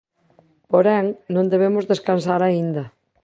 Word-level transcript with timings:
Porén, 0.71 1.05
no 1.33 1.41
debemos 1.53 1.87
descansar 1.91 2.41
aínda. 2.43 2.83